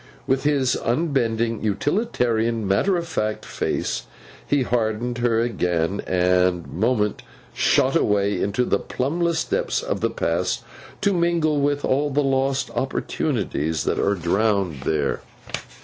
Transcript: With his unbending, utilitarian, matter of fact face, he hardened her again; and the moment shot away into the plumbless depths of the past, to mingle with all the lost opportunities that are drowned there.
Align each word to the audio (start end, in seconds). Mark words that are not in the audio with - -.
With 0.25 0.45
his 0.45 0.75
unbending, 0.83 1.63
utilitarian, 1.63 2.67
matter 2.67 2.97
of 2.97 3.07
fact 3.07 3.45
face, 3.45 4.07
he 4.47 4.63
hardened 4.63 5.19
her 5.19 5.39
again; 5.41 6.01
and 6.07 6.63
the 6.63 6.69
moment 6.69 7.21
shot 7.53 7.95
away 7.95 8.41
into 8.41 8.65
the 8.65 8.79
plumbless 8.79 9.43
depths 9.43 9.83
of 9.83 10.01
the 10.01 10.09
past, 10.09 10.63
to 11.01 11.13
mingle 11.13 11.61
with 11.61 11.85
all 11.85 12.09
the 12.09 12.23
lost 12.23 12.71
opportunities 12.71 13.83
that 13.83 13.99
are 13.99 14.15
drowned 14.15 14.81
there. 14.85 15.19